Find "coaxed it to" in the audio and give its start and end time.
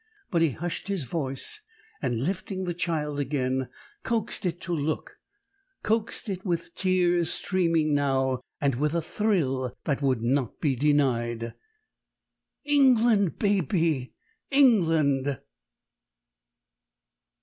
4.01-4.73